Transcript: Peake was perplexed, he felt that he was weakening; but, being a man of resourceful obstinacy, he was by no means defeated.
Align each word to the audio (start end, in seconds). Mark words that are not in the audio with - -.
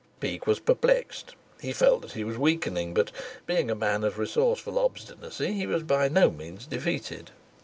Peake 0.19 0.47
was 0.47 0.59
perplexed, 0.59 1.35
he 1.61 1.71
felt 1.71 2.01
that 2.01 2.13
he 2.13 2.23
was 2.23 2.35
weakening; 2.35 2.95
but, 2.95 3.11
being 3.45 3.69
a 3.69 3.75
man 3.75 4.03
of 4.03 4.17
resourceful 4.17 4.79
obstinacy, 4.79 5.53
he 5.53 5.67
was 5.67 5.83
by 5.83 6.09
no 6.09 6.31
means 6.31 6.65
defeated. 6.65 7.29